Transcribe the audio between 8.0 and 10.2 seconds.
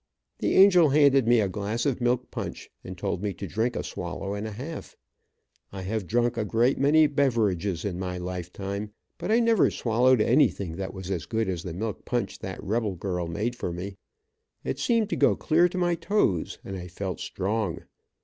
lifetime, but I never swallowed